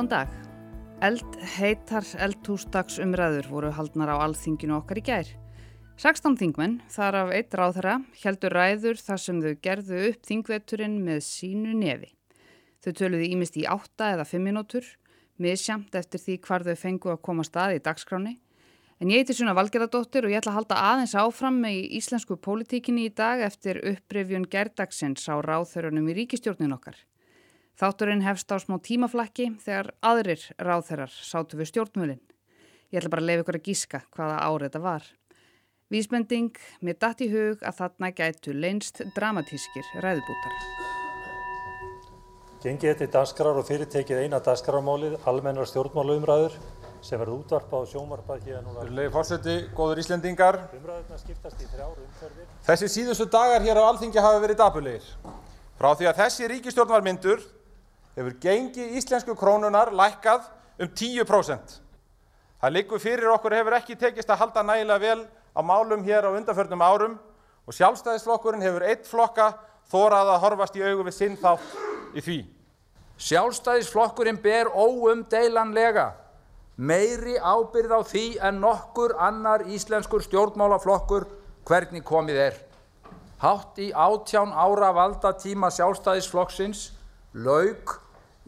Góðan 0.00 0.14
dag. 0.14 0.30
Eld 1.04 1.34
heitar 1.58 2.06
eldhúsdags 2.24 2.94
umræður 3.04 3.50
voru 3.52 3.72
haldnar 3.76 4.08
á 4.08 4.24
alþinginu 4.24 4.78
okkar 4.78 4.96
í 4.96 5.02
gær. 5.04 5.28
16 6.00 6.38
þingmenn, 6.40 6.78
þar 6.88 7.18
af 7.18 7.32
eitt 7.36 7.56
ráðherra, 7.60 7.98
heldur 8.22 8.56
ræður 8.56 8.96
þar 8.96 9.20
sem 9.20 9.42
þau 9.44 9.50
gerðu 9.66 9.98
upp 10.06 10.24
þingveturinn 10.30 10.94
með 11.04 11.20
sínu 11.26 11.74
nefi. 11.82 12.08
Þau 12.80 12.90
töluði 12.96 13.28
ímist 13.34 13.60
í 13.60 13.66
8 13.68 14.08
eða 14.14 14.24
5 14.30 14.46
minútur, 14.46 14.88
misjamt 15.36 16.00
eftir 16.00 16.24
því 16.24 16.38
hvar 16.48 16.64
þau 16.64 16.80
fengu 16.86 17.12
að 17.12 17.22
koma 17.28 17.44
stað 17.44 17.76
í 17.76 17.84
dagskráni. 17.84 18.38
En 19.04 19.12
ég 19.12 19.20
heiti 19.20 19.36
Suna 19.36 19.52
Valgerðardóttir 19.60 20.24
og 20.24 20.32
ég 20.32 20.40
ætla 20.40 20.54
að 20.54 20.60
halda 20.62 20.80
aðeins 20.94 21.16
áfram 21.26 21.60
með 21.60 21.76
í 21.82 21.84
íslensku 22.00 22.40
pólitíkinni 22.40 23.10
í 23.10 23.12
dag 23.12 23.44
eftir 23.44 23.84
upprefjun 23.92 24.48
gerdagsins 24.48 25.28
á 25.28 25.36
ráðherrunum 25.44 26.08
í 26.08 26.22
ríkistjórnin 26.22 26.78
okkar. 26.80 26.96
Þátturinn 27.80 28.20
hefst 28.20 28.50
á 28.52 28.60
smá 28.60 28.74
tímaflakki 28.84 29.46
þegar 29.62 29.86
aðrir 30.04 30.42
ráðherrar 30.60 31.12
sátu 31.16 31.56
við 31.56 31.70
stjórnmölinn. 31.70 32.20
Ég 32.92 33.00
ætla 33.00 33.12
bara 33.14 33.22
að 33.22 33.28
lefa 33.30 33.44
ykkur 33.44 33.56
að 33.56 33.68
gíska 33.68 34.00
hvaða 34.12 34.40
árið 34.44 34.66
þetta 34.66 34.80
var. 34.84 35.04
Vísbending, 35.88 36.58
mér 36.84 36.98
dætt 37.00 37.22
í 37.24 37.28
hug 37.32 37.62
að 37.64 37.78
þarna 37.78 38.10
gætu 38.18 38.52
leinst 38.52 39.00
dramatískir 39.16 39.86
ræðubútar. 40.04 40.58
Gengið 42.60 42.90
þetta 42.90 43.08
danskrar 43.14 43.56
og 43.56 43.64
fyrirtekið 43.70 44.20
eina 44.26 44.42
danskrarmálið, 44.44 45.14
almennar 45.24 45.70
stjórnmálaumræður 45.70 46.58
sem 47.00 47.16
verður 47.16 47.38
útvarpa 47.38 47.80
á 47.80 47.82
sjómarpað 47.88 48.44
hér 48.44 48.60
núna. 48.60 48.82
Virðulegi 48.82 49.14
forseti, 49.14 49.54
góður 49.78 50.02
Íslendingar. 50.02 50.58
Umræðurna 50.76 51.16
skiptast 51.22 51.64
í 51.64 51.70
þrjár 51.72 51.96
umferðir. 51.96 52.52
Þessi 52.68 52.90
síðustu 52.92 53.28
dagar 53.32 53.64
hér 53.64 53.80
á 53.80 53.88
Alþingi 53.88 54.20
hafa 54.20 54.44
verið 54.44 54.60
dapulegir. 54.60 55.08
Frá 55.80 55.94
því 55.96 56.10
að 56.10 56.20
þessi 56.20 56.50
ríkistjórn 56.52 56.92
var 56.92 57.08
myndur 57.08 57.40
hefur 58.20 58.36
gengi 58.42 58.90
íslensku 59.00 59.34
krónunar 59.38 59.94
lækkað 59.96 60.44
um 60.80 60.92
10%. 60.92 61.80
Það 62.60 62.74
liggur 62.76 63.00
fyrir 63.00 63.32
okkur 63.32 63.56
hefur 63.56 63.76
ekki 63.78 63.96
tekist 63.96 64.28
að 64.28 64.42
halda 64.42 64.64
nægilega 64.68 65.00
vel 65.00 65.22
á 65.56 65.60
málum 65.64 66.04
hér 66.04 66.28
á 66.28 66.30
undanförnum 66.36 66.84
árum 66.84 67.18
og 67.64 67.76
sjálfstæðisflokkurinn 67.76 68.64
hefur 68.64 68.84
eitt 68.84 69.08
flokka 69.08 69.54
þórað 69.90 70.34
að 70.34 70.42
horfast 70.44 70.76
í 70.76 70.84
augu 70.84 71.06
við 71.08 71.16
sinn 71.16 71.38
þátt 71.40 71.76
í 72.12 72.24
því. 72.24 72.38
Sjálfstæðisflokkurinn 73.20 74.40
ber 74.44 74.68
óumdeilanlega 74.68 76.10
meiri 76.76 77.36
ábyrð 77.40 77.96
á 77.96 78.00
því 78.04 78.26
en 78.48 78.60
nokkur 78.60 79.16
annar 79.20 79.64
íslenskur 79.68 80.24
stjórnmálaflokkur 80.28 81.26
hvernig 81.68 82.04
komið 82.04 82.44
er. 82.50 82.60
Hátt 83.40 83.80
í 83.80 83.88
átján 83.96 84.52
ára 84.52 84.92
valdatíma 84.92 85.72
sjálfstæðisflokksins 85.72 86.90
lauk 87.32 88.00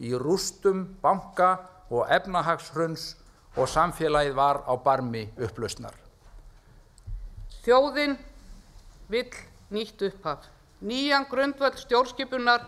í 0.03 0.11
rústum 0.19 0.85
banka 1.01 1.55
og 1.93 2.09
efnahagshruns 2.11 3.13
og 3.55 3.69
samfélagið 3.69 4.35
var 4.35 4.63
á 4.65 4.73
barmi 4.75 5.27
upplausnar. 5.37 5.95
Þjóðin 7.63 8.17
vill 9.11 9.29
nýtt 9.73 10.01
upphaf, 10.09 10.47
nýjan 10.83 11.27
grundvöld 11.29 11.77
stjórnskipunar, 11.79 12.65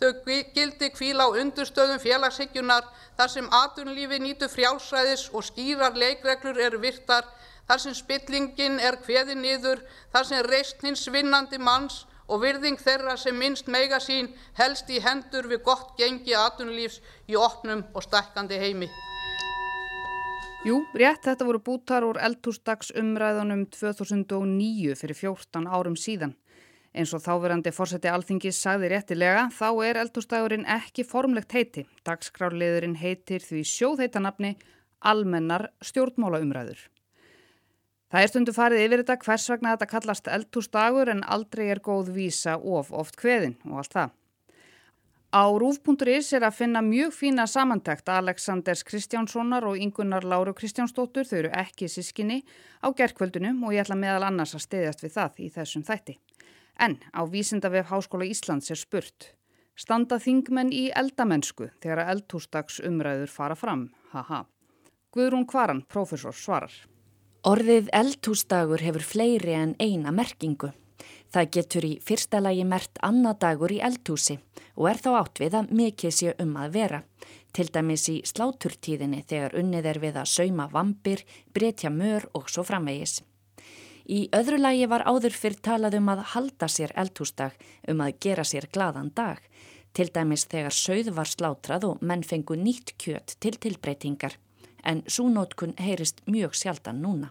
þau 0.00 0.10
gildi 0.26 0.88
kvíla 0.94 1.28
á 1.28 1.36
undurstöðum 1.36 2.00
félagshygjunar 2.00 2.88
þar 3.18 3.32
sem 3.34 3.50
atvinnulífi 3.52 4.18
nýtur 4.22 4.50
frjálsræðis 4.50 5.28
og 5.36 5.44
skýrar 5.44 5.98
leikreglur 5.98 6.58
eru 6.58 6.80
virtar, 6.80 7.26
þar 7.68 7.82
sem 7.84 7.94
spillingin 7.94 8.80
er 8.80 8.96
kveði 9.04 9.36
niður, 9.36 9.84
þar 10.10 10.26
sem 10.26 10.46
reist 10.48 10.80
hins 10.82 11.04
vinnandi 11.12 11.60
manns 11.60 12.06
og 12.30 12.42
virðing 12.44 12.78
þeirra 12.78 13.16
sem 13.18 13.36
minnst 13.36 13.68
mega 13.68 13.98
sín 14.00 14.30
helst 14.58 14.90
í 14.90 15.02
hendur 15.02 15.50
við 15.50 15.64
gott 15.66 15.96
gengi 15.98 16.36
atvinnulífs 16.38 17.00
í 17.28 17.36
opnum 17.36 17.82
og 17.94 18.06
stækkandi 18.06 18.58
heimi. 18.62 18.90
Jú, 20.60 20.82
rétt 20.92 21.24
þetta 21.24 21.46
voru 21.48 21.62
bútar 21.64 22.04
úr 22.04 22.18
eldhúsdags 22.20 22.92
umræðunum 23.00 23.64
2009 23.72 24.96
fyrir 25.00 25.16
14 25.16 25.66
árum 25.66 25.96
síðan. 25.96 26.34
Eins 26.92 27.14
og 27.14 27.22
þáverandi 27.24 27.70
fórseti 27.72 28.10
alþingis 28.10 28.58
sagði 28.60 28.90
réttilega, 28.92 29.46
þá 29.54 29.68
er 29.86 30.00
eldhúsdagurinn 30.02 30.66
ekki 30.68 31.06
formlegt 31.06 31.54
heiti. 31.54 31.86
Dagskrárliðurinn 32.04 32.98
heitir 33.00 33.40
því 33.46 33.62
sjóðheitanapni 33.72 34.56
almennar 35.00 35.70
stjórnmálaumræður. 35.86 36.82
Það 38.10 38.24
er 38.24 38.30
stundu 38.32 38.52
farið 38.54 38.84
yfir 38.84 39.02
þetta 39.04 39.18
hvers 39.24 39.50
vegna 39.52 39.74
þetta 39.74 39.86
kallast 39.90 40.30
eldhúsdagur 40.36 41.10
en 41.12 41.20
aldrei 41.22 41.68
er 41.70 41.78
góð 41.78 42.10
vísa 42.16 42.56
of 42.58 42.90
oft 42.90 43.20
hveðin 43.20 43.54
og 43.68 43.82
allt 43.82 43.94
það. 43.94 44.16
Á 45.30 45.46
rúf.is 45.62 46.32
er 46.34 46.42
að 46.42 46.56
finna 46.56 46.80
mjög 46.82 47.12
fína 47.14 47.44
samantækt 47.46 48.10
Aleksanders 48.10 48.82
Kristjánssonar 48.82 49.62
og 49.62 49.78
yngunar 49.78 50.26
Láru 50.26 50.56
Kristjánsdóttur, 50.58 51.22
þau 51.22 51.36
eru 51.44 51.52
ekki 51.54 51.86
sískinni, 51.86 52.40
á 52.82 52.90
gerðkvöldunum 52.90 53.62
og 53.62 53.76
ég 53.76 53.84
ætla 53.84 53.94
meðal 53.94 54.26
annars 54.26 54.56
að 54.58 54.66
steyðast 54.66 55.06
við 55.06 55.14
það 55.14 55.38
í 55.38 55.48
þessum 55.54 55.86
þætti. 55.86 56.18
En 56.82 56.98
á 57.14 57.22
Vísindavef 57.30 57.92
Háskóla 57.94 58.26
Íslands 58.26 58.74
er 58.74 58.82
spurt. 58.82 59.36
Standa 59.78 60.18
þingmenn 60.18 60.74
í 60.74 60.88
eldamennsku 60.98 61.70
þegar 61.78 62.08
eldhúsdags 62.10 62.82
umræður 62.82 63.30
fara 63.30 63.54
fram? 63.54 63.92
Haha. 64.10 64.48
Guðrún 65.14 65.46
Kvaran, 65.46 65.86
profesor, 65.86 66.34
svarar. 66.34 66.74
Orðið 67.40 67.86
eldhúsdagur 67.96 68.82
hefur 68.84 69.00
fleiri 69.00 69.54
en 69.56 69.70
eina 69.80 70.10
merkingu. 70.12 70.74
Það 71.32 71.46
getur 71.56 71.84
í 71.88 71.92
fyrsta 72.04 72.36
lagi 72.42 72.66
mert 72.68 72.98
annadagur 73.06 73.72
í 73.72 73.78
eldhúsi 73.80 74.36
og 74.76 74.88
er 74.90 75.00
þá 75.00 75.08
átt 75.22 75.40
við 75.40 75.56
að 75.56 75.70
mikið 75.78 76.12
sé 76.12 76.34
um 76.44 76.52
að 76.60 76.74
vera. 76.74 76.98
Til 77.56 77.66
dæmis 77.72 78.04
í 78.12 78.18
sláturtíðinni 78.28 79.22
þegar 79.30 79.56
unnið 79.56 79.88
er 79.88 80.00
við 80.02 80.18
að 80.20 80.28
sauma 80.34 80.66
vampir, 80.74 81.24
breytja 81.56 81.88
mör 81.88 82.28
og 82.36 82.52
svo 82.52 82.66
framvegis. 82.68 83.22
Í 84.04 84.28
öðru 84.36 84.60
lagi 84.60 84.84
var 84.92 85.06
áður 85.08 85.32
fyrr 85.32 85.56
talað 85.64 85.96
um 85.96 86.12
að 86.12 86.22
halda 86.34 86.68
sér 86.68 86.92
eldhúsdag, 86.92 87.56
um 87.88 88.04
að 88.04 88.20
gera 88.20 88.44
sér 88.44 88.68
gladan 88.68 89.14
dag. 89.16 89.40
Til 89.96 90.10
dæmis 90.12 90.44
þegar 90.44 90.76
sögð 90.76 91.14
var 91.16 91.32
slátrað 91.32 91.88
og 91.88 92.04
menn 92.04 92.20
fengu 92.20 92.60
nýtt 92.60 92.98
kjött 93.00 93.38
til 93.40 93.56
tilbreytingar 93.56 94.36
en 94.84 95.02
súnótkun 95.06 95.76
heyrist 95.78 96.22
mjög 96.26 96.54
sjaldan 96.54 97.02
núna. 97.02 97.30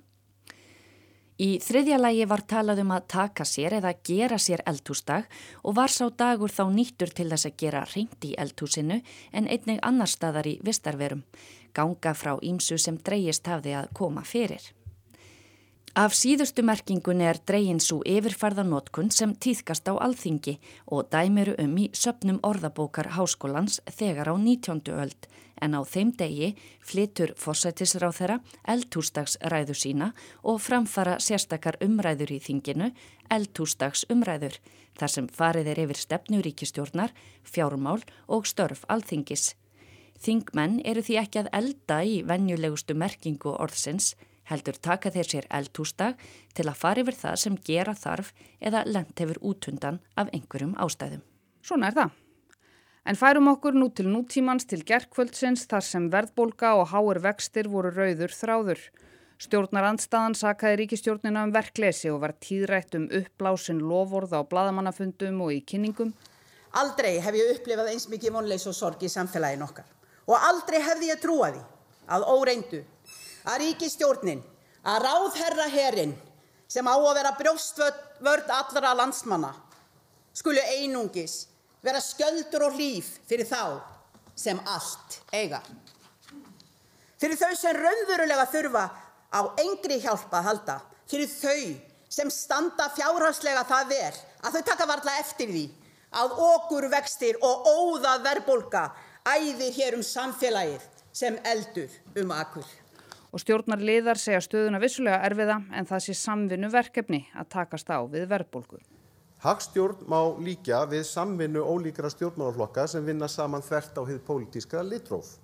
Í 1.39 1.53
þriðja 1.63 1.97
lægi 2.01 2.25
var 2.27 2.41
talað 2.51 2.81
um 2.83 2.89
að 2.91 3.05
taka 3.13 3.45
sér 3.47 3.77
eða 3.77 3.93
gera 4.03 4.39
sér 4.43 4.59
eldhúsdag 4.67 5.29
og 5.63 5.77
var 5.77 5.93
sá 5.93 6.09
dagur 6.11 6.51
þá 6.51 6.65
nýttur 6.73 7.13
til 7.15 7.29
þess 7.31 7.47
að 7.47 7.55
gera 7.61 7.85
reynd 7.93 8.27
í 8.27 8.33
eldhúsinu 8.43 8.97
en 9.31 9.47
einnig 9.47 9.79
annar 9.79 10.11
staðar 10.11 10.49
í 10.51 10.57
vistarverum, 10.67 11.23
ganga 11.71 12.11
frá 12.11 12.33
ímsu 12.43 12.75
sem 12.75 12.99
dreyist 12.99 13.47
hafði 13.47 13.77
að 13.79 13.87
koma 13.95 14.25
fyrir. 14.27 14.59
Af 15.97 16.13
síðustu 16.13 16.61
merkingun 16.61 17.21
er 17.25 17.39
dreyin 17.49 17.79
svo 17.81 18.03
yfirfarðanótkun 18.05 19.09
sem 19.09 19.31
týðkast 19.33 19.89
á 19.89 19.97
alþingi 19.97 20.59
og 20.85 21.09
dæmiru 21.09 21.55
um 21.57 21.73
í 21.81 21.87
söpnum 21.97 22.37
orðabókar 22.45 23.09
háskólans 23.17 23.79
þegar 23.89 24.29
á 24.29 24.35
19. 24.37 24.85
öld 24.93 25.25
en 25.59 25.73
á 25.73 25.81
þeim 25.81 26.11
degi 26.13 26.51
flitur 26.85 27.33
forsætisráð 27.41 28.19
þeirra 28.19 28.37
eldhúsdagsræðu 28.69 29.73
sína 29.73 30.11
og 30.43 30.61
framfara 30.61 31.17
sérstakar 31.17 31.79
umræður 31.81 32.37
í 32.37 32.39
þinginu 32.39 32.91
eldhúsdagsumræður 33.33 34.61
þar 34.93 35.15
sem 35.15 35.27
farið 35.27 35.73
er 35.73 35.83
yfir 35.87 36.03
stefnuríkistjórnar, 36.05 37.11
fjármál 37.41 38.05
og 38.27 38.45
störf 38.45 38.85
alþingis. 38.87 39.55
Þingmenn 40.21 40.81
eru 40.85 41.01
því 41.01 41.21
ekki 41.23 41.41
að 41.41 41.53
elda 41.55 42.03
í 42.03 42.21
venjulegustu 42.27 42.93
merkingu 42.93 43.57
orðsins 43.57 44.13
heldur 44.49 44.77
taka 44.81 45.11
þeir 45.13 45.29
sér 45.31 45.47
eldhúsdag 45.53 46.17
til 46.57 46.65
að 46.67 46.79
fara 46.81 47.03
yfir 47.03 47.17
það 47.17 47.35
sem 47.43 47.59
gera 47.69 47.93
þarf 47.97 48.31
eða 48.59 48.85
lent 48.87 49.21
hefur 49.21 49.39
útundan 49.51 49.99
af 50.17 50.31
einhverjum 50.33 50.75
ástæðum. 50.81 51.21
Svona 51.61 51.89
er 51.89 51.97
það. 51.99 52.17
En 53.09 53.17
færum 53.17 53.47
okkur 53.53 53.77
nú 53.77 53.87
til 53.95 54.09
nútímans 54.11 54.67
til 54.69 54.81
gerðkvöldsins 54.85 55.65
þar 55.69 55.85
sem 55.85 56.09
verðbólka 56.13 56.75
og 56.77 56.89
háur 56.91 57.21
vextir 57.23 57.69
voru 57.71 57.93
rauður 57.95 58.33
þráður. 58.35 58.81
Stjórnar 59.39 59.87
andstaðan 59.93 60.35
sakaði 60.35 60.81
ríkistjórnina 60.81 61.45
um 61.47 61.53
verklesi 61.55 62.11
og 62.11 62.19
var 62.25 62.35
tíðrætt 62.43 62.97
um 62.99 63.07
uppblásin 63.07 63.79
lovorð 63.79 64.35
á 64.35 64.43
bladamannafundum 64.43 65.39
og 65.45 65.53
í 65.55 65.61
kynningum. 65.63 66.11
Aldrei 66.77 67.15
hef 67.23 67.37
ég 67.39 67.53
upplifað 67.55 67.93
eins 67.93 68.09
mikið 68.11 68.35
vonleis 68.35 68.67
og 68.69 68.75
sorg 68.77 69.01
í 69.01 69.09
samfélagin 69.09 69.63
okkar 69.65 69.87
og 70.29 70.37
aldrei 70.37 70.77
hefði 70.85 71.09
ég 71.09 71.21
trúaði 71.23 71.61
að 72.09 72.25
óreindu 72.29 72.83
að 73.45 73.61
ríkistjórnin, 73.63 74.43
að 74.83 75.03
ráðherra 75.05 75.67
herin 75.71 76.15
sem 76.69 76.87
á 76.87 76.95
að 76.95 77.15
vera 77.17 77.35
brjóstvörd 77.39 78.53
allra 78.53 78.93
landsmanna 78.97 79.53
skulu 80.33 80.61
einungis 80.75 81.47
vera 81.83 82.01
skjöldur 82.03 82.67
og 82.67 82.77
hlýf 82.77 83.17
fyrir 83.27 83.47
þá 83.47 83.79
sem 84.39 84.59
allt 84.67 85.19
eiga. 85.35 85.59
Fyrir 87.19 87.39
þau 87.39 87.51
sem 87.59 87.75
raunverulega 87.75 88.45
þurfa 88.51 88.85
á 89.35 89.41
engri 89.61 89.99
hjálpa 89.99 90.39
að 90.39 90.47
halda, 90.47 90.77
fyrir 91.09 91.27
þau 91.27 91.75
sem 92.09 92.31
standa 92.33 92.87
fjárhagslega 92.95 93.65
það 93.67 93.91
vel 93.91 94.15
að 94.47 94.55
þau 94.55 94.63
taka 94.71 94.87
varla 94.89 95.17
eftir 95.19 95.51
því 95.51 95.65
að 96.19 96.37
okkur 96.45 96.87
vextir 96.89 97.37
og 97.45 97.67
óða 97.69 98.15
verðbólka 98.23 98.87
æðir 99.27 99.75
hér 99.75 99.97
um 99.99 100.05
samfélagið 100.05 100.87
sem 101.13 101.35
eldur 101.43 101.91
um 102.17 102.31
akkur. 102.33 102.65
Og 103.29 103.43
stjórnar 103.43 103.81
liðar 103.81 104.17
segja 104.17 104.39
stöðuna 104.41 104.79
vissulega 104.81 105.19
erfiða 105.27 105.59
en 105.77 105.85
það 105.89 106.05
sé 106.07 106.15
samvinnu 106.17 106.69
verkefni 106.73 107.25
að 107.37 107.51
takast 107.53 107.91
á 107.93 108.01
við 108.09 108.25
verðbólgu. 108.31 108.79
Hagstjórn 109.39 110.07
má 110.11 110.19
líka 110.43 110.81
við 110.89 111.05
samvinnu 111.07 111.61
ólíkra 111.63 112.09
stjórnmálaflokka 112.11 112.87
sem 112.91 113.05
vinna 113.05 113.29
saman 113.31 113.63
þvert 113.63 113.95
á 113.95 114.03
hið 114.09 114.17
pólitíska 114.27 114.81
litróf. 114.83 115.37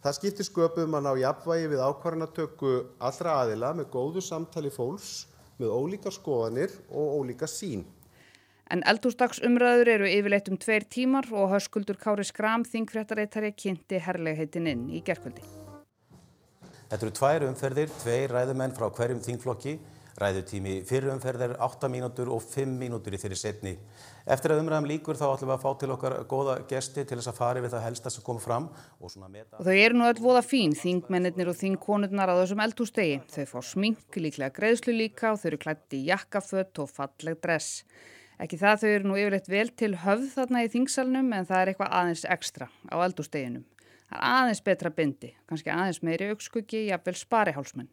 Það 0.00 0.16
skiptir 0.16 0.46
sköpum 0.46 0.94
að 0.96 1.06
ná 1.06 1.10
jafnvægi 1.20 1.70
við 1.72 1.82
ákvarðanatöku 1.84 2.74
allra 3.08 3.34
aðila 3.42 3.72
með 3.76 3.90
góðu 3.92 4.22
samtali 4.24 4.70
fólks, 4.72 5.26
með 5.60 5.74
ólíkar 5.74 6.14
skoðanir 6.14 6.76
og 6.88 7.18
ólíka 7.18 7.48
sín. 7.50 7.82
En 8.70 8.84
eldúsdagsumræður 8.86 9.90
eru 9.96 10.08
yfirleitt 10.08 10.48
um 10.52 10.60
tveir 10.62 10.86
tímar 10.86 11.26
og 11.34 11.50
höskuldur 11.56 11.98
Kári 12.00 12.24
Skram 12.24 12.62
þingfréttareitari 12.62 13.50
kynnti 13.58 13.98
herlegheitin 13.98 14.70
inn 14.70 14.86
í 14.94 15.02
gerkvöldi. 15.04 15.59
Þetta 16.90 17.06
eru 17.06 17.14
tvær 17.14 17.44
umferðir, 17.46 17.90
tveir 18.00 18.32
ræðumenn 18.34 18.72
frá 18.74 18.88
hverjum 18.90 19.20
þingflokki. 19.22 19.78
Ræðutími 20.20 20.80
fyrir 20.84 21.12
umferðir 21.14 21.52
8 21.62 21.88
mínútur 21.88 22.28
og 22.34 22.42
5 22.42 22.72
mínútur 22.80 23.14
í 23.14 23.20
þeirri 23.22 23.38
setni. 23.38 23.76
Eftir 24.26 24.52
að 24.52 24.64
umræðum 24.64 24.88
líkur 24.90 25.16
þá 25.16 25.28
ætlum 25.28 25.52
við 25.52 25.54
að 25.54 25.62
fá 25.62 25.70
til 25.80 25.90
okkar 25.94 26.16
góða 26.28 26.56
gesti 26.68 27.04
til 27.06 27.20
þess 27.20 27.30
að 27.30 27.38
fari 27.38 27.62
við 27.62 27.76
það 27.76 27.86
helsta 27.86 28.12
sem 28.12 28.26
kom 28.26 28.42
fram. 28.42 28.66
Og, 28.98 29.14
og 29.14 29.64
þau 29.70 29.72
eru 29.72 30.00
nú 30.00 30.10
öll 30.10 30.20
voða 30.20 30.42
fín, 30.44 30.74
þingmennir 30.76 31.54
og 31.54 31.58
þingkonurnar 31.62 32.34
á 32.34 32.40
þessum 32.42 32.66
eldústegi. 32.66 33.20
Þau 33.32 33.46
fá 33.54 33.58
smink, 33.70 34.04
líklega 34.18 34.52
greiðslu 34.58 34.98
líka 34.98 35.30
og 35.30 35.40
þau 35.40 35.50
eru 35.54 35.62
klætt 35.62 35.96
í 35.96 36.04
jakkafött 36.10 36.82
og 36.82 36.90
falleg 36.90 37.38
dress. 37.40 37.84
Ekki 38.42 38.58
það 38.60 38.82
þau 38.82 38.90
eru 38.90 39.08
nú 39.08 39.20
yfirleitt 39.20 39.52
vel 39.52 39.68
til 39.78 39.94
höfð 40.02 40.30
þarna 40.34 40.66
í 40.66 40.72
þingsalunum 40.74 41.34
en 41.38 41.46
það 41.48 41.62
er 41.62 41.72
eitthvað 41.72 41.98
aðeins 42.02 42.26
ekstra 42.34 42.70
á 42.90 42.96
eldústeginum. 43.06 43.64
Það 44.10 44.18
er 44.18 44.26
aðeins 44.26 44.60
betra 44.66 44.90
bindi, 44.90 45.28
kannski 45.46 45.70
aðeins 45.70 46.00
meiri 46.02 46.30
aukskuggi, 46.32 46.88
jafnvel 46.88 47.14
sparihálsmenn. 47.14 47.90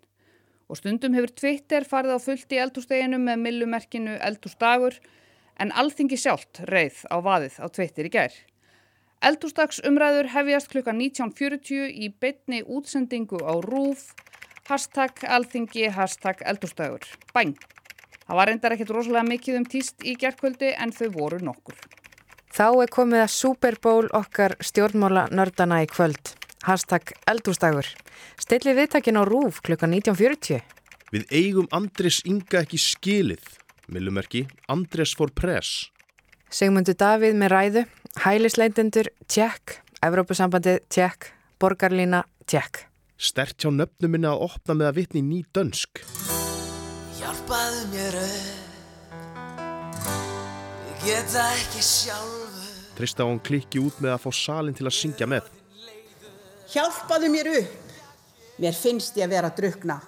Og 0.67 0.79
stundum 0.79 1.13
hefur 1.13 1.31
Twitter 1.37 1.85
farið 1.85 2.17
á 2.17 2.19
fullt 2.19 2.53
í 2.57 2.59
eldústeginum 2.63 3.21
með 3.29 3.43
millumerkinu 3.43 4.15
eldúsdagur 4.25 4.97
en 5.61 5.71
alþingi 5.77 6.17
sjálft 6.17 6.63
reið 6.71 7.03
á 7.13 7.17
vaðið 7.21 7.59
á 7.61 7.65
Twitter 7.69 8.09
í 8.09 8.13
gær. 8.17 8.33
Eldúsdags 9.29 9.79
umræður 9.85 10.31
hefjast 10.33 10.73
klukka 10.73 10.93
19.40 10.93 11.93
í 11.93 12.09
beitni 12.09 12.63
útsendingu 12.65 13.39
á 13.45 13.53
RÚF, 13.61 14.09
hashtag 14.69 15.21
alþingi, 15.21 15.87
hashtag 15.93 16.41
eldúsdagur. 16.49 17.05
Bæn! 17.33 17.53
Það 18.27 18.41
var 18.41 18.51
reyndar 18.51 18.75
ekkert 18.75 18.95
rosalega 18.97 19.29
mikið 19.29 19.61
um 19.61 19.69
týst 19.69 20.01
í 20.03 20.17
gerðkvöldi 20.19 20.73
en 20.75 20.91
þau 20.91 21.07
voru 21.13 21.39
nokkur. 21.45 21.77
Þá 22.57 22.65
er 22.81 22.89
komið 22.89 23.21
að 23.21 23.33
Super 23.36 23.75
Bowl 23.86 24.07
okkar 24.18 24.56
stjórnmála 24.65 25.27
nördana 25.30 25.83
í 25.86 25.88
kvöld. 25.92 26.31
Hashtag 26.65 27.12
eldústagur. 27.30 27.86
Stilli 28.42 28.74
viðtakin 28.74 29.19
á 29.21 29.24
Rúf 29.30 29.59
klukka 29.62 29.86
19.40. 29.86 30.63
Við 31.13 31.27
eigum 31.30 31.68
Andres 31.69 32.24
Inga 32.25 32.63
ekki 32.63 32.80
skilið. 32.81 33.45
Millumerki 33.94 34.48
Andres 34.74 35.13
for 35.13 35.30
Press. 35.30 35.92
Segmundu 36.50 36.98
Davíð 36.98 37.38
með 37.38 37.54
ræðu. 37.54 37.86
Hælisleitendur, 38.25 39.12
tjekk. 39.30 39.77
Evrópusambandið, 40.01 40.81
tjekk. 40.89 41.30
Borgarlína, 41.62 42.24
tjekk. 42.50 42.88
Stert 43.21 43.62
hjá 43.62 43.69
nöfnum 43.69 44.18
minna 44.18 44.33
að 44.33 44.50
opna 44.50 44.80
með 44.81 44.89
að 44.89 45.00
vitni 45.03 45.25
ný 45.25 45.44
dönsk 45.53 46.01
hjálpaðu 47.18 47.86
mér 47.92 48.15
upp 48.21 48.57
Ég 48.57 48.66
geta 51.07 51.44
ekki 51.56 51.81
sjálfu 51.83 52.65
Trista 52.98 53.24
á 53.24 53.30
hann 53.30 53.39
klikki 53.39 53.80
út 53.80 54.00
með 54.04 54.15
að 54.15 54.24
fá 54.25 54.31
salin 54.33 54.75
til 54.75 54.88
að 54.89 54.95
syngja 54.98 55.27
með. 55.30 55.45
Hjálpaðu 56.74 57.30
mér 57.30 57.50
upp. 57.59 57.92
Mér 58.57 58.74
finnst 58.74 59.19
ég 59.19 59.27
að 59.27 59.36
vera 59.36 59.51
að 59.51 59.59
drukna 59.62 60.00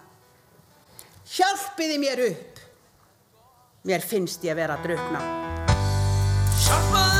Hjálpiði 1.29 1.99
mér 2.01 2.23
upp. 2.25 2.63
Mér 3.85 4.03
finnst 4.03 4.43
ég 4.43 4.55
að 4.55 4.61
vera 4.63 4.79
að 4.79 4.89
drukna 4.89 5.23
Hjálpaðu 6.65 7.18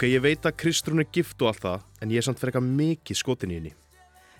Ok, 0.00 0.06
ég 0.08 0.22
veit 0.24 0.46
að 0.48 0.54
Kristrún 0.56 1.02
er 1.02 1.10
gift 1.12 1.42
og 1.44 1.50
allt 1.50 1.60
það, 1.60 1.82
en 2.00 2.12
ég 2.14 2.22
er 2.22 2.24
samt 2.24 2.38
fyrir 2.40 2.54
eitthvað 2.54 2.68
mikið 2.78 3.18
skotin 3.20 3.50
í 3.52 3.58
henni. 3.58 3.72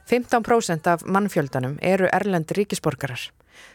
15% 0.09 0.89
af 0.89 1.05
mannfjöldanum 1.05 1.75
eru 1.85 2.09
erlendi 2.09 2.57
ríkisborgarar. 2.57 3.27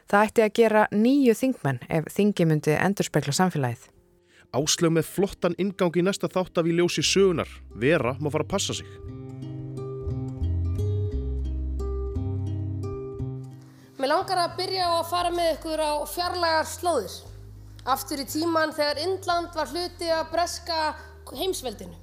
Það 0.09 0.25
ætti 0.25 0.43
að 0.47 0.55
gera 0.57 0.87
nýju 0.89 1.37
þingmenn 1.37 1.83
ef 1.99 2.09
þingi 2.15 2.49
myndi 2.49 2.73
endurspegla 2.73 3.37
samfélagið. 3.37 3.85
Áslög 4.57 4.97
með 4.97 5.11
flottan 5.11 5.59
ingang 5.61 6.01
í 6.01 6.07
næsta 6.09 6.25
þátt 6.25 6.57
af 6.57 6.65
í 6.65 6.73
ljósi 6.73 7.05
sögunar. 7.05 7.53
Vera 7.77 8.17
má 8.17 8.33
fara 8.33 8.49
að 8.49 8.53
passa 8.57 8.79
sig. 8.81 8.89
Mér 14.01 14.15
langar 14.17 14.47
að 14.49 14.57
byrja 14.57 14.89
á 14.89 14.93
að 15.03 15.09
fara 15.13 15.37
með 15.37 15.57
ykkur 15.59 15.85
á 15.85 15.93
fjarlagar 16.17 16.65
slóðir. 16.65 17.19
Aftur 17.85 18.25
í 18.25 18.25
tíman 18.25 18.73
þegar 18.73 19.05
Indland 19.05 19.53
var 19.53 19.69
hluti 19.69 20.09
að 20.09 20.31
breska 20.33 20.95
heimsveldinu. 21.33 21.95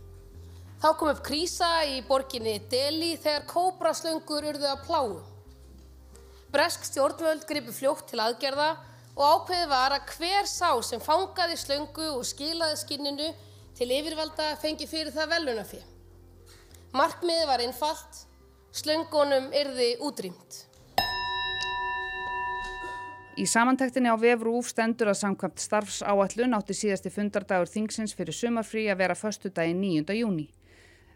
Þá 0.83 0.89
kom 0.99 1.13
upp 1.13 1.21
krísa 1.23 1.69
í 1.87 2.01
borginni 2.09 2.57
Delhi 2.71 3.13
þegar 3.23 3.45
kóbraslöngur 3.51 4.49
urðu 4.51 4.67
að 4.67 4.83
pláu. 4.89 5.21
Bresk 6.53 6.89
stjórnvöld 6.89 7.47
gripu 7.47 7.71
fljótt 7.73 8.09
til 8.11 8.19
aðgerða 8.25 8.73
og 9.15 9.23
ákveði 9.23 9.69
var 9.71 9.95
að 9.95 10.11
hver 10.17 10.51
sá 10.51 10.73
sem 10.83 11.01
fangaði 11.01 11.57
slöngu 11.61 12.09
og 12.17 12.27
skilaði 12.27 12.81
skinninu 12.81 13.31
til 13.79 13.89
yfirvalda 13.95 14.57
fengi 14.61 14.89
fyrir 14.91 15.15
það 15.15 15.33
velunafið. 15.37 15.87
Markmiði 16.93 17.47
var 17.49 17.63
einfalt, 17.65 18.19
slöngunum 18.77 19.49
yrði 19.57 19.95
útrýmt. 20.05 20.65
Í 23.33 23.47
samantektinni 23.49 24.11
á 24.13 24.17
vefrúf 24.21 24.67
stendur 24.69 25.09
að 25.09 25.23
samkvæmt 25.23 25.63
starfsáallun 25.63 26.53
átti 26.53 26.75
síðasti 26.77 27.09
fundardagur 27.15 27.71
þingsins 27.71 28.13
fyrir 28.13 28.37
sumarfrí 28.37 28.83
að 28.93 28.99
vera 29.01 29.17
förstu 29.17 29.49
dagi 29.49 29.73
9. 29.73 30.13
júni. 30.19 30.51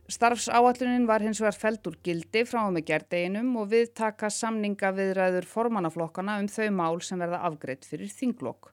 Starfsáallunin 0.09 1.05
var 1.11 1.21
hins 1.21 1.43
vegar 1.43 1.59
feld 1.61 1.91
úr 1.91 1.99
gildi 2.07 2.47
frá 2.49 2.63
og 2.63 2.73
með 2.73 2.87
gerdeginum 2.89 3.53
og 3.61 3.69
viðtaka 3.75 4.31
samninga 4.33 4.95
viðræður 4.97 5.51
formannaflokkana 5.51 6.39
um 6.41 6.49
þau 6.49 6.71
mál 6.79 7.03
sem 7.05 7.21
verða 7.21 7.43
afgreitt 7.51 7.85
fyrir 7.85 8.09
þinglokk. 8.09 8.73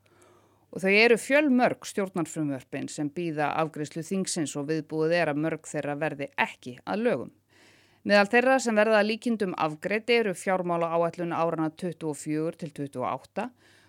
Og 0.71 0.85
þau 0.85 0.93
eru 0.93 1.19
fjölmörg 1.19 1.83
stjórnarfrumvörpin 1.91 2.87
sem 2.87 3.11
býða 3.11 3.51
afgreyslu 3.59 4.07
þingsins 4.07 4.55
og 4.55 4.71
viðbúið 4.71 5.19
er 5.19 5.33
að 5.33 5.43
mörg 5.43 5.67
þeirra 5.67 5.99
verði 5.99 6.31
ekki 6.39 6.77
að 6.87 7.09
lögum. 7.09 7.35
Meðal 8.03 8.27
þeirra 8.27 8.55
sem 8.59 8.75
verða 8.75 8.99
líkindum 9.07 9.53
afgreiti 9.63 10.17
eru 10.19 10.33
fjármála 10.35 10.89
áallun 10.91 11.31
árana 11.31 11.69
24 11.71 12.57
til 12.59 12.71
28, 12.75 13.45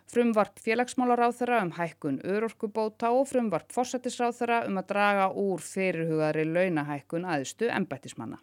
frumvarp 0.06 0.60
félagsmálaráþara 0.62 1.58
um 1.64 1.72
hækkun 1.74 2.20
örorkubóta 2.22 3.10
og 3.10 3.26
frumvarp 3.32 3.74
fósættisráþara 3.74 4.60
um 4.68 4.78
að 4.78 4.86
draga 4.92 5.26
úr 5.34 5.64
fyrirhugari 5.66 6.46
launahækkun 6.46 7.26
aðistu 7.26 7.72
embættismanna. 7.74 8.38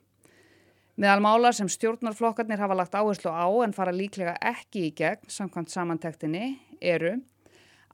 Meðal 1.00 1.24
mála 1.24 1.54
sem 1.56 1.72
stjórnarflokkarnir 1.72 2.60
hafa 2.60 2.76
lagt 2.76 3.00
áherslu 3.00 3.32
á 3.32 3.48
en 3.64 3.72
fara 3.72 3.96
líklega 3.96 4.36
ekki 4.44 4.90
í 4.90 4.94
gegn 5.00 5.32
samkvæmt 5.32 5.72
samantektinni 5.72 6.52
eru 6.84 7.16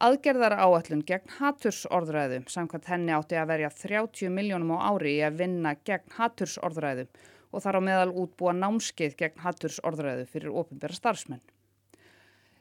aðgerðara 0.01 0.63
áallun 0.65 1.05
gegn 1.05 1.37
hattursorðræðu 1.37 2.41
samkvæmt 2.49 2.89
henni 2.89 3.13
átti 3.13 3.37
að 3.37 3.53
verja 3.53 3.73
30 3.85 4.33
miljónum 4.33 4.73
á 4.81 4.89
ári 4.89 5.19
í 5.19 5.25
að 5.29 5.43
vinna 5.45 5.77
gegn 5.85 6.17
hattursorðræðu 6.17 7.11
og 7.51 7.63
þar 7.63 7.79
á 7.79 7.81
meðal 7.89 8.15
útbúa 8.23 8.53
námskeið 8.57 9.17
gegn 9.19 9.43
hattursorðræðu 9.43 10.25
fyrir 10.31 10.57
ofinbæra 10.61 10.97
starfsmenn. 10.97 11.43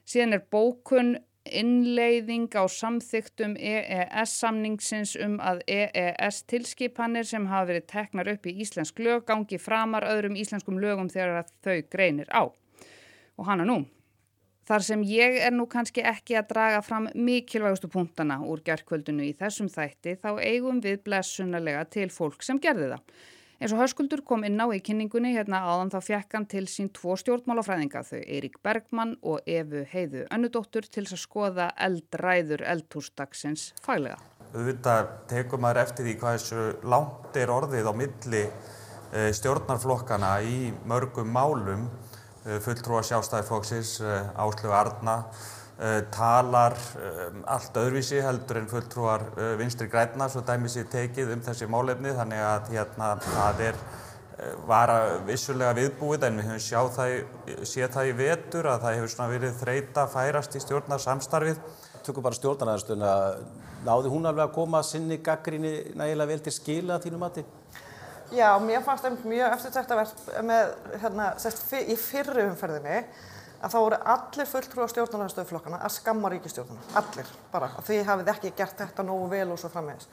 Síðan 0.06 0.38
er 0.38 0.44
bókun 0.52 1.16
innleiðing 1.46 2.50
á 2.58 2.66
samþyktum 2.70 3.56
EES-samningsins 3.58 5.14
um 5.22 5.36
að 5.42 5.62
EES-tilskipanir 5.70 7.26
sem 7.26 7.46
hafa 7.50 7.70
verið 7.70 7.86
teknar 7.92 8.30
upp 8.34 8.46
í 8.46 8.54
íslensk 8.64 8.98
lög 9.02 9.26
gangi 9.28 9.58
framar 9.62 10.06
öðrum 10.08 10.38
íslenskum 10.38 10.80
lögum 10.82 11.10
þegar 11.12 11.46
þau 11.64 11.76
greinir 11.92 12.30
á. 12.34 12.50
Og 13.36 13.46
hana 13.46 13.66
nú. 13.68 13.84
Þar 14.66 14.82
sem 14.82 15.02
ég 15.06 15.36
er 15.46 15.52
nú 15.54 15.68
kannski 15.70 16.02
ekki 16.02 16.34
að 16.40 16.48
draga 16.50 16.80
fram 16.82 17.06
mikilvægustu 17.14 17.86
punktana 17.90 18.40
úr 18.42 18.64
gerðkvöldinu 18.66 19.28
í 19.28 19.34
þessum 19.38 19.68
þætti 19.70 20.16
þá 20.24 20.30
eigum 20.42 20.80
við 20.82 21.04
blessunarlega 21.06 21.84
til 21.86 22.08
fólk 22.10 22.42
sem 22.42 22.58
gerði 22.58 22.96
það. 22.96 23.04
Eins 23.56 23.72
og 23.72 23.78
Hörskuldur 23.80 24.20
kom 24.28 24.42
inn 24.44 24.60
á 24.60 24.68
í 24.68 24.82
kynningunni 24.84 25.30
hérna 25.32 25.62
áðan 25.64 25.88
þá 25.94 26.00
fjekk 26.04 26.34
hann 26.36 26.44
til 26.52 26.66
sín 26.68 26.90
tvo 26.92 27.14
stjórnmálafræðinga 27.16 28.02
þau 28.04 28.18
Eirík 28.20 28.58
Bergmann 28.60 29.14
og 29.24 29.48
Efu 29.48 29.80
Heiðu 29.94 30.26
Önnudóttur 30.28 30.84
til 30.92 31.06
að 31.06 31.22
skoða 31.22 31.70
eldræður 31.86 32.66
eldhúsdagsins 32.68 33.70
fælega. 33.80 34.18
Þetta 34.52 34.98
tekur 35.32 35.62
maður 35.64 35.80
eftir 35.86 36.04
því 36.04 36.14
hvað 36.20 36.36
þessu 36.36 36.66
langt 36.92 37.40
er 37.40 37.54
orðið 37.54 37.88
á 37.88 37.92
milli 37.96 38.42
eh, 38.44 39.30
stjórnarflokkana 39.40 40.34
í 40.44 40.58
mörgum 40.84 41.32
málum. 41.32 41.88
Eh, 42.44 42.60
Fulltrúa 42.60 43.00
sjálfstæðiflokksins, 43.08 44.02
Áslögu 44.36 44.76
Arna, 44.76 45.16
eh, 45.24 45.65
talar 46.10 46.72
eh, 46.96 47.34
allt 47.52 47.76
öðruvísi 47.76 48.22
heldur 48.24 48.62
en 48.62 48.68
fulltrúar 48.70 49.26
eh, 49.36 49.52
vinstri 49.60 49.90
græna 49.92 50.28
svo 50.32 50.40
dæmi 50.40 50.70
sér 50.72 50.86
tekið 50.88 51.34
um 51.34 51.42
þessi 51.44 51.68
málefni 51.68 52.14
þannig 52.16 52.40
að 52.40 52.70
hérna, 52.72 53.10
það 53.20 53.60
er 53.66 53.80
eh, 54.38 54.54
var 54.70 54.92
að 54.94 55.10
vissulega 55.28 55.76
viðbúið 55.76 56.24
en 56.30 56.40
við 56.40 56.48
höfum 56.48 56.64
sjá 56.64 56.80
það, 56.96 57.12
séð 57.68 57.92
það 57.98 58.08
í 58.08 58.16
vetur 58.22 58.70
að 58.72 58.86
það 58.86 58.96
hefur 58.96 59.14
svona 59.16 59.34
verið 59.34 59.60
þreita 59.60 60.06
færast 60.16 60.56
í 60.56 60.64
stjórnarsamstarfið. 60.64 61.60
Tökum 62.06 62.24
bara 62.24 62.40
stjórnarnaðarstöðuna, 62.40 63.12
náði 63.84 64.16
hún 64.16 64.32
alveg 64.32 64.46
að 64.46 64.56
koma 64.56 64.82
sinni 64.86 65.20
gaggrinni 65.20 65.76
nægilega 65.98 66.32
vel 66.32 66.44
til 66.46 66.56
skila 66.56 66.96
að 66.96 67.08
þínu 67.10 67.20
mati? 67.20 67.44
Já, 68.32 68.48
mér 68.62 68.80
fannst 68.86 69.04
einmitt 69.04 69.28
mjög 69.28 69.52
eftirtæktavert 69.58 70.28
með, 70.46 70.70
hérna, 71.02 71.32
sérst, 71.42 71.68
í 71.84 71.94
fyrri 72.00 72.48
umferðinni 72.48 73.02
að 73.66 73.74
þá 73.74 73.78
voru 73.80 73.98
allir 74.14 74.48
fulltrúar 74.50 74.92
stjórnarnarstöðuflokkana 74.92 75.82
að 75.82 75.94
skamma 75.96 76.30
ríkistjórnuna, 76.32 76.86
allir 77.00 77.30
bara, 77.52 77.72
að 77.74 77.90
því 77.90 78.00
hafið 78.06 78.32
ekki 78.36 78.54
gert 78.58 78.80
þetta 78.82 79.06
nógu 79.06 79.28
vel 79.32 79.48
og 79.50 79.60
svo 79.60 79.70
framvegis. 79.72 80.08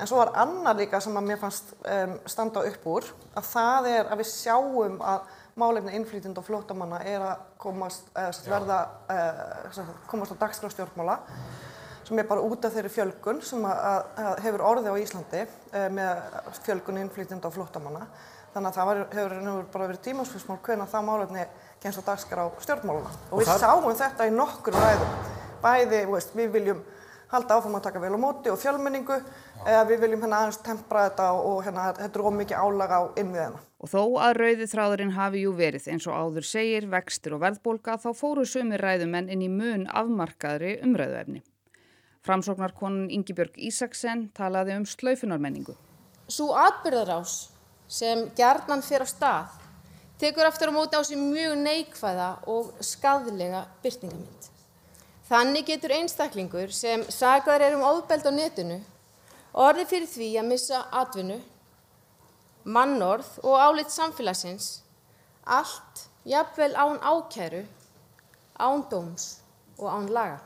En 0.00 0.08
svo 0.08 0.22
var 0.22 0.32
annað 0.40 0.84
líka 0.84 1.02
sem 1.04 1.16
að 1.18 1.26
mér 1.28 1.40
fannst 1.42 1.74
um, 1.82 2.14
standa 2.30 2.62
upp 2.64 2.86
úr, 2.88 3.08
að 3.36 3.48
það 3.50 3.88
er 3.90 4.06
að 4.06 4.22
við 4.22 4.30
sjáum 4.30 5.00
að 5.04 5.26
málefni 5.60 5.98
innflýtind 5.98 6.38
og 6.40 6.46
flótamanna 6.46 7.02
er 7.04 7.24
að 7.26 7.42
komast, 7.60 8.06
eða, 8.14 8.30
sagt, 8.32 8.48
verða, 8.48 8.78
sem 9.68 9.82
sagt, 9.82 10.06
komast 10.08 10.32
á 10.32 10.40
dagskrá 10.46 10.70
stjórnmála 10.72 11.18
sem 12.06 12.18
er 12.18 12.26
bara 12.26 12.42
út 12.42 12.64
af 12.66 12.72
þeirri 12.74 12.90
fjölgun 12.92 13.42
sem 13.46 13.62
að, 13.68 13.82
að, 14.18 14.30
hefur 14.46 14.64
orðið 14.70 14.96
á 14.96 15.02
Íslandi 15.02 15.42
uh, 15.44 15.84
með 15.92 16.38
fjölgun 16.64 17.02
innflýtind 17.02 17.44
og 17.46 17.54
flótamanna. 17.54 18.06
Þannig 18.54 18.70
að 18.70 18.78
það 18.78 18.88
var, 18.88 19.02
hefur, 19.12 19.36
hefur 19.36 19.68
bara 19.76 19.90
verið 19.90 20.02
tímansfjörsmál 20.08 20.58
hvernig 20.64 20.90
það 20.92 21.06
málefni 21.08 21.44
kemst 21.82 22.00
á 22.00 22.04
dagskrá 22.12 22.48
stjórnmáluna. 22.62 23.10
Og, 23.10 23.32
Og 23.32 23.40
við 23.42 23.50
það- 23.50 23.62
sáum 23.66 23.94
þetta 24.02 24.28
í 24.28 24.34
nokkur 24.36 24.74
ræðum. 24.78 25.12
Bæði, 25.62 26.00
veist, 26.10 26.34
við 26.34 26.50
viljum 26.52 26.80
halda 27.32 27.56
áfram 27.56 27.76
að 27.78 27.82
taka 27.82 28.00
vel 28.00 28.12
á 28.12 28.20
móti 28.20 28.50
og 28.52 28.58
fjölmenningu 28.60 29.16
eða 29.64 29.84
við 29.88 30.00
viljum 30.04 30.20
hérna 30.20 30.40
aðeins 30.42 30.62
tempra 30.62 31.08
þetta 31.08 31.28
og, 31.32 31.46
og 31.46 31.64
hérna 31.64 31.86
þetta 31.96 32.18
er 32.18 32.26
ómikið 32.28 32.58
álag 32.60 32.90
á 32.92 33.00
innviðina. 33.16 33.60
Og 33.82 33.88
þó 33.88 34.02
að 34.22 34.36
rauði 34.36 34.66
þráðurinn 34.70 35.14
hafi 35.16 35.40
jú 35.42 35.54
verið 35.56 35.88
eins 35.90 36.06
og 36.06 36.14
áður 36.14 36.44
segir, 36.46 36.86
vextir 36.92 37.34
og 37.34 37.40
verðbólka 37.40 37.96
þá 37.98 38.10
fóru 38.14 38.44
sumir 38.46 38.82
ræðumenn 38.84 39.30
inn 39.32 39.42
í 39.42 39.48
mun 39.50 39.86
afmarkaðri 39.88 40.76
umræðuefni. 40.84 41.42
Framsóknarkonan 42.22 43.08
Ingibjörg 43.10 43.56
Ísaksen 43.58 44.28
talaði 44.36 44.76
um 44.76 44.84
slaufunarmenningu. 44.86 45.74
Svo 46.30 46.52
atbyrðarás 46.54 47.48
sem 47.90 48.28
gjarnan 48.38 48.84
fyrir 48.86 49.02
á 49.02 49.10
stað 49.10 49.58
tekur 50.22 50.46
aftur 50.46 50.70
á 50.70 50.76
móti 50.78 50.94
á 50.94 51.02
sig 51.02 51.18
mjög 51.18 51.58
neikvæða 51.58 52.30
og 52.46 52.70
skadlega 52.80 53.66
byrtingamind. 53.82 54.48
Þannig 55.26 55.66
getur 55.66 55.94
einstaklingur 55.98 56.70
sem 56.70 57.02
sagðar 57.10 57.64
er 57.66 57.76
um 57.78 57.86
ofbeld 57.88 58.26
á 58.28 58.32
netinu 58.32 58.78
orðið 59.52 59.88
fyrir 59.88 60.08
því 60.08 60.28
að 60.40 60.48
missa 60.48 60.78
atvinnu, 61.00 61.38
mannorð 62.64 63.28
og 63.42 63.58
álit 63.60 63.90
samfélagsins, 63.92 64.80
allt 65.44 66.06
jafnvel 66.24 66.72
án 66.78 67.00
ákæru, 67.02 67.64
án 68.56 68.86
dóms 68.90 69.42
og 69.78 69.90
án 69.90 70.08
laga. 70.08 70.38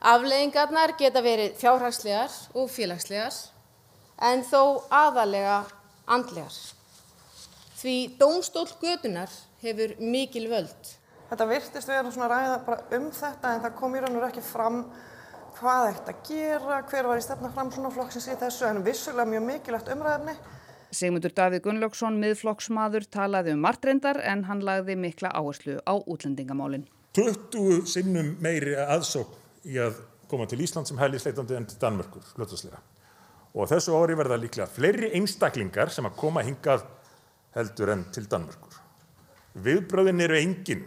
Afleðingarnar 0.00 0.96
geta 0.98 1.22
verið 1.22 1.56
fjárhagslegar 1.60 2.32
og 2.56 2.70
félagslegar 2.72 3.36
en 4.20 4.44
þó 4.44 4.82
aðalega 4.90 5.62
andlegar. 6.08 6.79
Því 7.80 8.18
dómstól 8.20 8.66
gödunar 8.76 9.30
hefur 9.62 9.94
mikil 10.04 10.50
völd. 10.50 10.88
Þetta 11.30 11.46
virtist 11.48 11.88
vera 11.88 12.10
svona 12.12 12.26
ræða 12.28 12.58
bara 12.66 12.98
um 12.98 13.06
þetta 13.14 13.54
en 13.54 13.62
það 13.62 13.78
kom 13.78 13.94
í 13.96 14.02
raun 14.02 14.18
og 14.18 14.26
ekki 14.26 14.42
fram 14.44 14.82
hvað 15.56 15.86
ætti 15.88 16.12
að 16.12 16.20
gera, 16.28 16.80
hver 16.90 17.08
var 17.08 17.22
í 17.22 17.24
stefna 17.24 17.50
fram 17.54 17.70
svona 17.72 17.92
flokksins 17.94 18.28
í 18.28 18.36
þessu 18.42 18.68
en 18.68 18.82
vissulega 18.84 19.32
mjög 19.32 19.46
mikilvægt 19.46 19.88
umræðefni. 19.94 20.36
Sigmundur 20.90 21.32
Davíð 21.32 21.64
Gunnlaugsson, 21.64 22.20
miðflokksmaður, 22.20 23.08
talaði 23.16 23.56
um 23.56 23.64
martreyndar 23.64 24.20
en 24.28 24.44
hann 24.50 24.60
lagði 24.66 24.98
mikla 25.00 25.32
áherslu 25.32 25.78
á 25.80 25.94
útlendingamálin. 25.96 26.84
20 27.16 27.88
sinnum 27.88 28.34
meiri 28.44 28.76
aðsókn 28.76 29.70
í 29.72 29.80
að 29.80 30.04
koma 30.28 30.50
til 30.50 30.60
Ísland 30.66 30.90
sem 30.90 31.00
hælisleitandi 31.00 31.56
en 31.56 31.70
til 31.70 31.80
Danmörkur, 31.80 32.28
hlutastlega. 32.36 32.84
Og 33.56 33.72
þessu 33.72 33.96
ári 33.96 34.18
verða 34.18 34.36
líklega 34.38 34.68
fleiri 34.70 35.14
einstaklingar 35.16 35.90
sem 35.94 36.06
að 36.06 36.18
koma 36.20 36.44
hingað 36.44 36.84
heldur 37.54 37.92
en 37.94 38.04
til 38.14 38.26
Danmörkur. 38.30 38.76
Viðbröðin 39.60 40.22
eru 40.22 40.38
engin, 40.38 40.84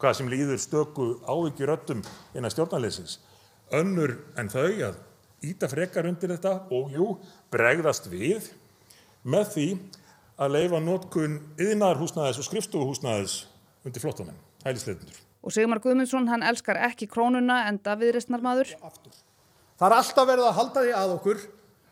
hvað 0.00 0.18
sem 0.18 0.30
líður 0.30 0.60
stöku 0.60 1.08
áhyggjuröttum 1.24 2.02
innan 2.34 2.52
stjórnarleysins, 2.52 3.20
önnur 3.74 4.16
en 4.38 4.50
þau 4.52 4.70
að 4.88 4.98
íta 5.46 5.68
frekar 5.70 6.08
undir 6.08 6.32
þetta 6.34 6.54
og 6.74 6.94
jú, 6.94 7.12
bregðast 7.52 8.08
við 8.10 8.50
með 9.26 9.52
því 9.54 9.68
að 10.36 10.56
leifa 10.56 10.80
notkun 10.82 11.38
yðnaðarhúsnæðis 11.62 12.40
og 12.42 12.48
skrifstofuhúsnæðis 12.48 13.36
undir 13.86 14.02
flottamenn, 14.02 14.42
hælisleitundur. 14.66 15.22
Og 15.46 15.54
Sigmar 15.54 15.80
Guðmundsson, 15.82 16.26
hann 16.28 16.42
elskar 16.42 16.80
ekki 16.88 17.06
krónuna 17.06 17.62
enda 17.70 17.94
viðreistnarmadur. 18.00 18.72
Það 19.76 19.86
er 19.86 19.96
alltaf 20.00 20.26
verið 20.26 20.48
að 20.48 20.58
halda 20.58 20.82
því 20.82 20.94
að 20.98 21.14
okkur 21.14 21.42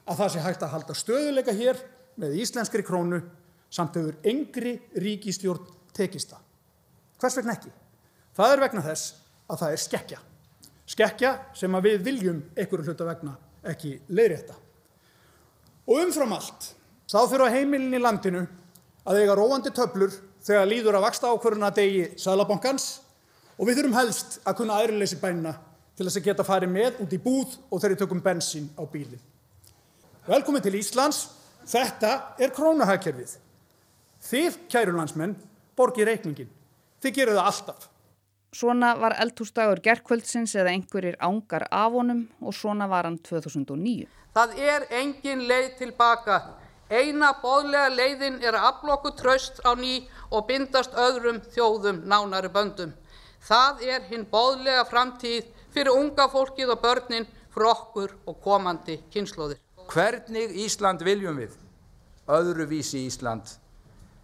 að 0.04 0.20
það 0.20 0.32
sé 0.34 0.44
hægt 0.44 0.64
að 0.64 0.74
halda 0.74 0.96
stöðuleika 0.98 1.54
hér 1.54 1.80
með 2.20 2.38
íslenskri 2.42 2.84
krónu 2.86 3.22
samt 3.74 3.96
hefur 3.98 4.18
engri 4.22 4.76
ríkistjórn 5.02 5.66
tekist 5.96 6.30
það. 6.30 6.42
Hvers 7.20 7.38
vegna 7.40 7.56
ekki? 7.56 7.72
Það 8.34 8.52
er 8.52 8.62
vegna 8.62 8.84
þess 8.84 9.14
að 9.50 9.60
það 9.62 9.74
er 9.74 9.82
skekkja. 9.84 10.20
Skekkja 10.94 11.32
sem 11.56 11.74
að 11.74 11.88
við 11.88 12.06
viljum 12.08 12.40
einhverju 12.54 12.90
hluta 12.90 13.08
vegna 13.08 13.34
ekki 13.70 13.96
leiðrétta. 14.12 14.56
Og 15.88 16.00
umfram 16.04 16.34
allt, 16.36 16.70
þá 17.08 17.18
þurfa 17.30 17.50
heimilin 17.54 17.96
í 17.96 18.02
landinu 18.02 18.44
að 19.04 19.20
eiga 19.20 19.36
róandi 19.36 19.72
töflur 19.74 20.12
þegar 20.44 20.68
líður 20.68 20.98
að 20.98 21.06
vaksta 21.06 21.30
ákvöruna 21.32 21.70
degi 21.74 22.08
Sælabankans 22.20 22.88
og 23.56 23.68
við 23.68 23.80
þurfum 23.80 23.96
helst 23.98 24.38
að 24.44 24.58
kunna 24.60 24.80
aðrileysi 24.80 25.20
bænina 25.20 25.54
til 25.94 26.06
þess 26.06 26.20
að 26.20 26.26
geta 26.28 26.46
farið 26.46 26.74
með 26.74 27.00
út 27.04 27.14
í 27.14 27.20
búð 27.22 27.56
og 27.68 27.78
þegar 27.78 27.94
við 27.94 28.02
tökum 28.02 28.22
bensín 28.24 28.68
á 28.76 28.82
bílinn. 28.90 29.22
Velkomin 30.26 30.64
til 30.64 30.74
Íslands, 30.78 31.26
þetta 31.68 32.34
er 32.40 32.52
krónahagkerfið. 32.56 33.36
Þið, 34.24 34.54
kæru 34.72 34.94
landsmenn, 34.96 35.34
borgið 35.76 36.08
reikningin. 36.08 36.52
Þið 37.04 37.16
gerir 37.18 37.36
það 37.36 37.48
alltaf. 37.50 37.88
Svona 38.54 38.94
var 38.96 39.16
eldhúsdagur 39.20 39.82
gerkvöldsins 39.84 40.54
eða 40.56 40.72
einhverjir 40.72 41.18
ángar 41.20 41.66
af 41.68 41.92
honum 41.92 42.22
og 42.40 42.54
svona 42.56 42.86
var 42.88 43.04
hann 43.04 43.18
2009. 43.18 44.06
Það 44.34 44.54
er 44.64 44.86
engin 45.00 45.42
leið 45.50 45.74
tilbaka. 45.80 46.38
Eina 46.88 47.34
bóðlega 47.42 47.90
leiðin 47.92 48.38
er 48.40 48.56
að 48.56 48.68
afla 48.70 48.94
okkur 48.96 49.16
traust 49.18 49.60
á 49.60 49.76
ný 49.76 50.06
og 50.30 50.46
bindast 50.48 50.96
öðrum 50.96 51.42
þjóðum 51.52 51.98
nánari 52.08 52.48
böndum. 52.54 52.94
Það 53.44 53.82
er 53.90 54.06
hinn 54.08 54.24
bóðlega 54.30 54.86
framtíð 54.88 55.50
fyrir 55.74 55.92
unga 55.92 56.30
fólkið 56.32 56.72
og 56.72 56.80
börnin, 56.80 57.26
fyrir 57.52 57.70
okkur 57.74 58.16
og 58.24 58.40
komandi 58.40 58.96
kynnslóðir. 59.12 59.60
Hvernig 59.90 60.56
Ísland 60.64 61.04
viljum 61.04 61.36
við? 61.42 61.58
Öðruvísi 62.24 63.04
Ísland. 63.04 63.58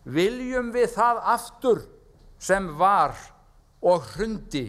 Viljum 0.04 0.70
við 0.72 0.94
það 0.94 1.20
aftur 1.34 1.82
sem 2.40 2.68
var 2.78 3.16
og 3.84 4.04
hrundi 4.14 4.68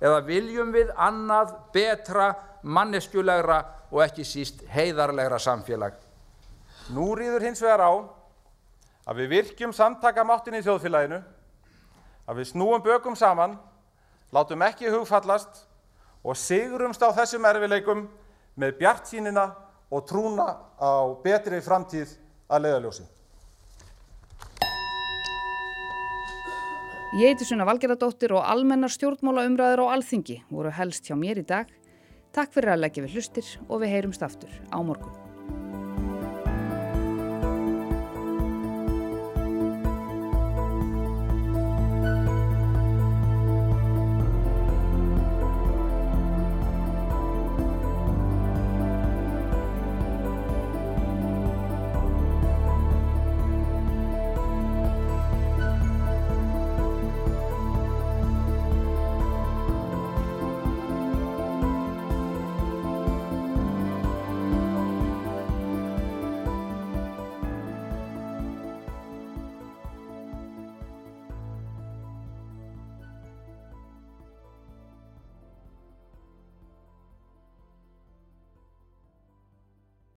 eða 0.00 0.22
viljum 0.24 0.72
við 0.72 0.92
annað, 0.96 1.52
betra, 1.74 2.32
manneskjulegra 2.62 3.58
og 3.90 4.02
ekki 4.04 4.24
síst 4.24 4.62
heiðarlegra 4.72 5.40
samfélag? 5.40 5.98
Nú 6.94 7.12
rýður 7.18 7.44
hins 7.44 7.60
vegar 7.62 7.84
á 7.84 7.92
að 9.10 9.22
við 9.22 9.32
virkjum 9.34 9.72
samtakamáttin 9.74 10.58
í 10.58 10.64
þjóðfélaginu, 10.64 11.20
að 12.28 12.40
við 12.40 12.50
snúum 12.52 12.82
bökum 12.84 13.16
saman, 13.18 13.56
látum 14.32 14.62
ekki 14.62 14.90
hugfallast 14.92 15.64
og 16.22 16.36
sigrumst 16.38 17.02
á 17.02 17.10
þessum 17.16 17.46
erfileikum 17.48 18.04
með 18.60 18.76
bjartsýnina 18.80 19.46
og 19.90 20.04
trúna 20.08 20.52
á 20.78 21.10
betri 21.24 21.60
framtíð 21.64 22.12
að 22.50 22.66
leiðaljósi. 22.66 23.06
Ég 27.10 27.26
heiti 27.26 27.42
Sunna 27.42 27.64
Valgerðardóttir 27.66 28.30
og 28.38 28.44
almennar 28.46 28.92
stjórnmála 28.94 29.42
umræður 29.48 29.80
á 29.82 29.86
Alþingi 29.96 30.36
voru 30.46 30.70
helst 30.70 31.10
hjá 31.10 31.16
mér 31.18 31.40
í 31.42 31.44
dag. 31.48 31.66
Takk 32.30 32.54
fyrir 32.54 32.76
að 32.76 32.84
leggja 32.84 33.02
við 33.02 33.16
hlustir 33.16 33.48
og 33.66 33.82
við 33.82 33.96
heyrumst 33.96 34.22
aftur 34.22 34.54
á 34.70 34.78
morgun. 34.78 35.19